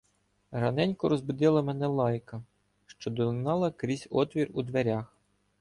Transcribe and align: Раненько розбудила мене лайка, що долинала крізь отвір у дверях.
Раненько 0.51 1.09
розбудила 1.09 1.61
мене 1.61 1.87
лайка, 1.87 2.43
що 2.87 3.11
долинала 3.11 3.71
крізь 3.71 4.07
отвір 4.09 4.49
у 4.53 4.63
дверях. 4.63 5.17